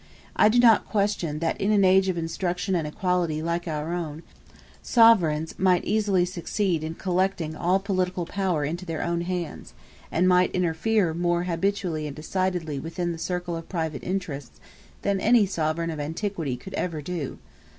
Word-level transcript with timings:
I 0.35 0.49
do 0.49 0.57
not 0.57 0.87
question, 0.89 1.37
that 1.41 1.61
in 1.61 1.71
an 1.71 1.85
age 1.85 2.09
of 2.09 2.17
instruction 2.17 2.73
and 2.73 2.87
equality 2.87 3.43
like 3.43 3.67
our 3.67 3.93
own, 3.93 4.23
sovereigns 4.81 5.53
might 5.59 5.83
more 5.83 5.89
easily 5.93 6.25
succeed 6.25 6.83
in 6.83 6.95
collecting 6.95 7.55
all 7.55 7.77
political 7.79 8.25
power 8.25 8.65
into 8.65 8.83
their 8.83 9.03
own 9.03 9.21
hands, 9.21 9.75
and 10.11 10.27
might 10.27 10.49
interfere 10.55 11.13
more 11.13 11.43
habitually 11.43 12.07
and 12.07 12.15
decidedly 12.15 12.79
within 12.79 13.11
the 13.11 13.19
circle 13.19 13.55
of 13.55 13.69
private 13.69 14.01
interests, 14.03 14.59
than 15.03 15.19
any 15.19 15.45
sovereign 15.45 15.91
of 15.91 15.99
antiquity 15.99 16.57
could 16.57 16.73
ever 16.73 17.03
do. 17.03 17.37